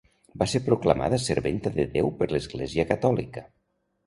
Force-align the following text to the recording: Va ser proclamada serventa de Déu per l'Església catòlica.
Va 0.41 0.45
ser 0.53 0.61
proclamada 0.69 1.19
serventa 1.25 1.73
de 1.75 1.85
Déu 1.99 2.09
per 2.23 2.29
l'Església 2.33 2.89
catòlica. 2.95 3.47